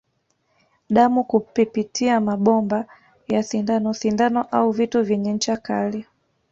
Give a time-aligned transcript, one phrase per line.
[0.89, 2.85] Damu kupipitia mabomba
[3.27, 6.05] ya sindano sindano au vitu vyenye ncha kali